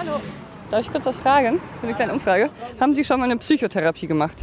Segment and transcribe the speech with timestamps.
[0.00, 0.18] Hallo.
[0.70, 1.60] Darf ich kurz was fragen?
[1.78, 2.48] Für eine kleine Umfrage.
[2.80, 4.38] Haben Sie schon mal eine Psychotherapie gemacht?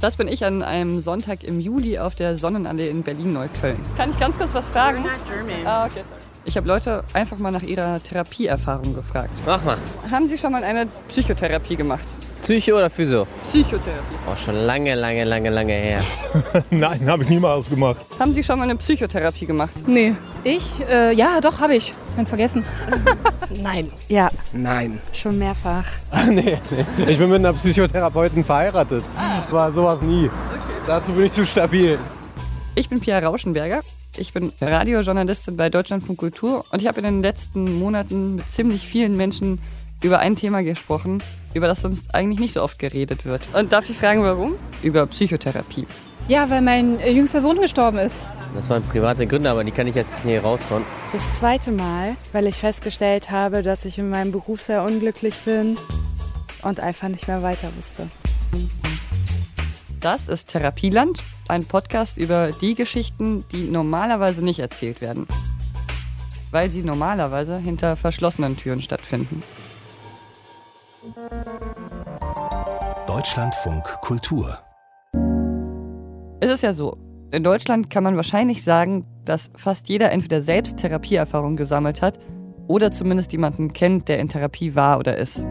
[0.00, 3.76] Das bin ich an einem Sonntag im Juli auf der Sonnenallee in Berlin-Neukölln.
[3.98, 5.04] Kann ich ganz kurz was fragen?
[5.66, 6.00] Ah, okay.
[6.46, 9.28] Ich habe Leute einfach mal nach ihrer Therapieerfahrung gefragt.
[9.44, 9.76] Mach mal.
[10.10, 12.06] Haben Sie schon mal eine Psychotherapie gemacht?
[12.40, 13.26] Psycho oder Physio?
[13.48, 14.16] Psychotherapie.
[14.26, 16.02] Oh, schon lange, lange, lange, lange her.
[16.70, 18.00] Nein, habe ich niemals gemacht.
[18.18, 19.86] Haben Sie schon mal eine Psychotherapie gemacht?
[19.86, 20.14] Nee.
[20.44, 20.78] Ich?
[20.88, 21.94] Äh, ja, doch, habe ich.
[22.16, 22.64] Ganz vergessen.
[23.62, 23.90] Nein.
[24.08, 25.00] Ja, Nein.
[25.12, 25.86] schon mehrfach.
[26.28, 27.04] nee, nee.
[27.10, 29.04] Ich bin mit einer Psychotherapeutin verheiratet.
[29.50, 30.30] War sowas nie.
[30.86, 31.98] Dazu bin ich zu stabil.
[32.74, 33.80] Ich bin Pia Rauschenberger.
[34.16, 38.86] Ich bin Radiojournalistin bei Deutschlandfunk Kultur und ich habe in den letzten Monaten mit ziemlich
[38.86, 39.58] vielen Menschen
[40.02, 41.22] über ein Thema gesprochen,
[41.54, 43.48] über das sonst eigentlich nicht so oft geredet wird.
[43.54, 44.52] Und darf ich fragen, warum?
[44.82, 45.86] Über Psychotherapie.
[46.28, 48.22] Ja, weil mein äh, jüngster Sohn gestorben ist.
[48.54, 50.84] Das waren private Gründe, aber die kann ich jetzt nicht raushauen.
[51.12, 55.76] Das zweite Mal, weil ich festgestellt habe, dass ich in meinem Beruf sehr unglücklich bin
[56.62, 58.08] und einfach nicht mehr weiter wusste.
[60.00, 65.26] Das ist Therapieland, ein Podcast über die Geschichten, die normalerweise nicht erzählt werden.
[66.52, 69.42] Weil sie normalerweise hinter verschlossenen Türen stattfinden.
[73.08, 74.60] Deutschlandfunk Kultur.
[76.40, 76.98] Es ist ja so,
[77.30, 82.18] in Deutschland kann man wahrscheinlich sagen, dass fast jeder entweder selbst Therapieerfahrung gesammelt hat
[82.68, 85.44] oder zumindest jemanden kennt, der in Therapie war oder ist.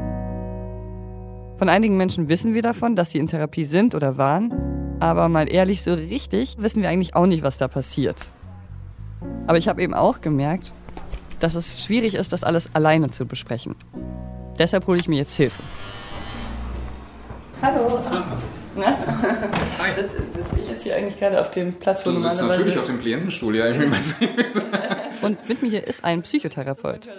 [1.58, 5.52] Von einigen Menschen wissen wir davon, dass sie in Therapie sind oder waren, aber mal
[5.52, 8.28] ehrlich, so richtig wissen wir eigentlich auch nicht, was da passiert.
[9.48, 10.72] Aber ich habe eben auch gemerkt,
[11.40, 13.76] dass es schwierig ist, das alles alleine zu besprechen.
[14.58, 15.62] Deshalb hole ich mir jetzt Hilfe.
[17.62, 18.00] Hallo.
[18.76, 18.98] Na?
[19.80, 19.92] Hi.
[20.02, 23.00] Sitze ich jetzt hier eigentlich gerade auf dem Platz, wo Du sitzt natürlich auf dem
[23.00, 23.66] Klientenstuhl, ja.
[25.22, 27.10] Und mit mir hier ist ein Psychotherapeut.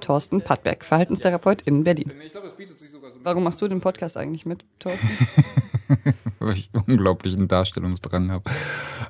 [0.00, 2.12] Thorsten Pattberg, Verhaltenstherapeut in Berlin.
[3.22, 5.08] Warum machst du den Podcast eigentlich mit, Thorsten?
[6.38, 8.50] weil ich unglaublichen Darstellungsdrang habe.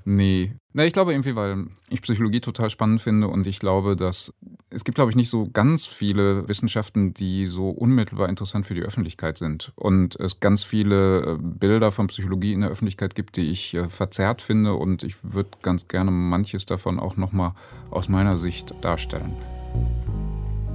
[0.05, 0.55] Nee.
[0.73, 4.33] Na, ich glaube irgendwie, weil ich Psychologie total spannend finde und ich glaube, dass
[4.77, 8.83] es gibt, glaube ich, nicht so ganz viele Wissenschaften, die so unmittelbar interessant für die
[8.83, 9.73] Öffentlichkeit sind.
[9.75, 13.89] Und es ganz viele äh, Bilder von Psychologie in der Öffentlichkeit gibt, die ich äh,
[13.89, 17.53] verzerrt finde und ich würde ganz gerne manches davon auch nochmal
[17.91, 19.35] aus meiner Sicht darstellen.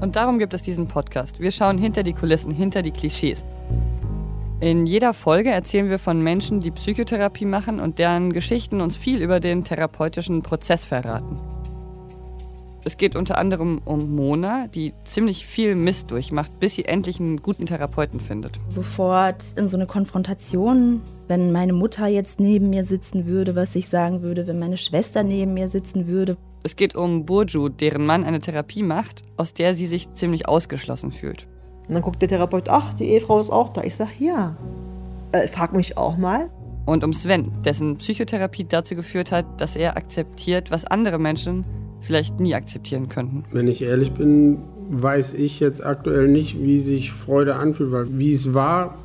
[0.02, 1.40] Und darum gibt es diesen Podcast.
[1.40, 3.46] Wir schauen hinter die Kulissen, hinter die Klischees.
[4.62, 9.22] In jeder Folge erzählen wir von Menschen, die Psychotherapie machen und deren Geschichten uns viel
[9.22, 11.51] über den therapeutischen Prozess verraten.
[12.84, 17.40] Es geht unter anderem um Mona, die ziemlich viel Mist durchmacht, bis sie endlich einen
[17.42, 18.60] guten Therapeuten findet.
[18.70, 23.88] sofort in so eine Konfrontation, wenn meine Mutter jetzt neben mir sitzen würde, was ich
[23.88, 26.38] sagen würde, wenn meine Schwester neben mir sitzen würde.
[26.64, 31.12] Es geht um Burju, deren Mann eine Therapie macht, aus der sie sich ziemlich ausgeschlossen
[31.12, 31.48] fühlt.
[31.88, 33.84] Und dann guckt der Therapeut, ach, die Ehefrau ist auch da.
[33.84, 34.56] Ich sag, ja.
[35.34, 36.50] Äh, frag mich auch mal.
[36.86, 41.64] Und um Sven, dessen Psychotherapie dazu geführt hat, dass er akzeptiert, was andere Menschen
[42.02, 43.44] vielleicht nie akzeptieren könnten.
[43.52, 48.34] Wenn ich ehrlich bin, weiß ich jetzt aktuell nicht, wie sich Freude anfühlt, weil wie
[48.34, 48.98] es war,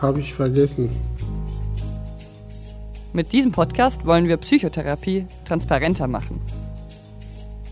[0.00, 0.90] habe ich vergessen.
[3.12, 6.40] Mit diesem Podcast wollen wir Psychotherapie transparenter machen.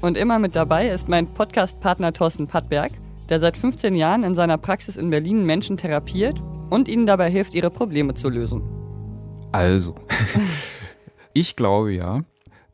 [0.00, 2.90] Und immer mit dabei ist mein Podcast-Partner Thorsten Pattberg,
[3.28, 7.54] der seit 15 Jahren in seiner Praxis in Berlin Menschen therapiert und ihnen dabei hilft,
[7.54, 8.62] ihre Probleme zu lösen.
[9.52, 9.94] Also,
[11.32, 12.22] ich glaube ja,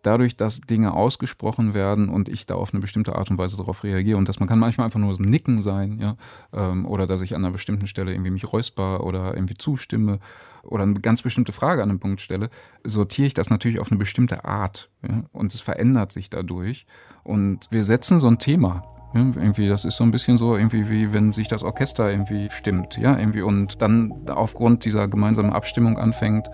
[0.07, 3.83] dadurch, dass Dinge ausgesprochen werden und ich da auf eine bestimmte Art und Weise darauf
[3.85, 6.17] reagiere und dass man kann manchmal einfach nur so ein Nicken sein, ja,
[6.53, 10.19] ähm, oder dass ich an einer bestimmten Stelle irgendwie mich räusper oder irgendwie zustimme
[10.63, 12.51] oder eine ganz bestimmte Frage an einem Punkt stelle,
[12.85, 16.87] sortiere ich das natürlich auf eine bestimmte Art ja, und es verändert sich dadurch
[17.23, 18.85] und wir setzen so ein Thema.
[19.15, 22.49] Ja, irgendwie, das ist so ein bisschen so, irgendwie wie wenn sich das Orchester irgendwie
[22.51, 26.49] stimmt, ja, irgendwie und dann aufgrund dieser gemeinsamen Abstimmung anfängt,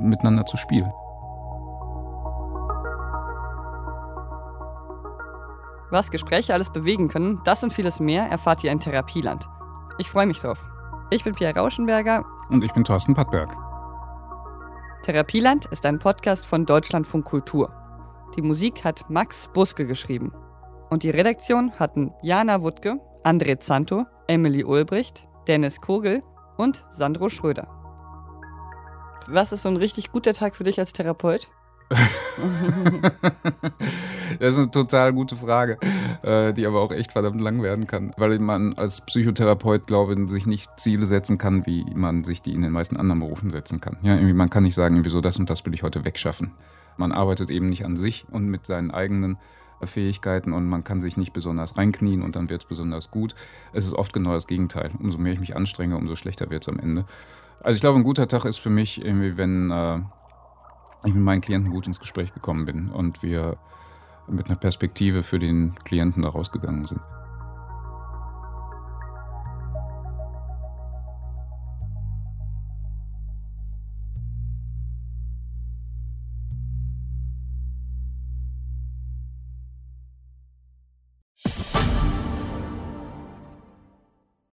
[0.00, 0.90] miteinander zu spielen.
[5.94, 9.48] Was Gespräche alles bewegen können, das und vieles mehr erfahrt ihr in Therapieland.
[9.98, 10.68] Ich freue mich drauf.
[11.10, 12.24] Ich bin Pierre Rauschenberger.
[12.50, 13.56] Und ich bin Thorsten Pattberg.
[15.04, 17.72] Therapieland ist ein Podcast von Deutschlandfunk Kultur.
[18.34, 20.32] Die Musik hat Max Buske geschrieben.
[20.90, 26.24] Und die Redaktion hatten Jana Wuttke, André Zanto, Emily Ulbricht, Dennis Kogel
[26.56, 27.68] und Sandro Schröder.
[29.28, 31.48] Was ist so ein richtig guter Tag für dich als Therapeut?
[34.38, 35.78] das ist eine total gute Frage,
[36.22, 40.30] äh, die aber auch echt verdammt lang werden kann, weil man als Psychotherapeut, glaube ich,
[40.30, 43.80] sich nicht Ziele setzen kann, wie man sich die in den meisten anderen Berufen setzen
[43.80, 43.98] kann.
[44.02, 46.52] Ja, irgendwie man kann nicht sagen, irgendwie das und das will ich heute wegschaffen.
[46.96, 49.36] Man arbeitet eben nicht an sich und mit seinen eigenen
[49.82, 53.34] Fähigkeiten und man kann sich nicht besonders reinknien und dann wird es besonders gut.
[53.72, 54.90] Es ist oft genau das Gegenteil.
[54.98, 57.04] Umso mehr ich mich anstrenge, umso schlechter wird es am Ende.
[57.60, 60.00] Also ich glaube, ein guter Tag ist für mich irgendwie, wenn äh,
[61.04, 63.56] ich mit meinen Klienten gut ins Gespräch gekommen bin und wir
[64.26, 67.00] mit einer Perspektive für den Klienten da rausgegangen sind.